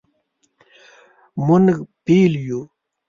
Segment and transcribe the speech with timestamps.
[1.45, 1.65] مونږ
[2.03, 2.61] بیل یو